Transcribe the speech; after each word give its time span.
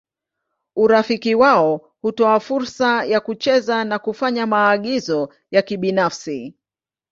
Urafiki 0.75 1.35
wao 1.35 1.91
hutoa 2.01 2.39
fursa 2.39 3.05
ya 3.05 3.19
kucheza 3.19 3.83
na 3.83 3.99
kufanya 3.99 4.45
maagizo 4.47 5.33
ya 5.51 5.61
kibinafsi. 5.61 6.55